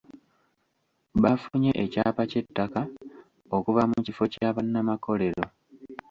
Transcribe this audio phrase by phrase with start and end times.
[1.23, 2.81] Baafunye ekyapa ky'ettaka
[3.55, 5.43] okuva mu kifo kya bannamakorero.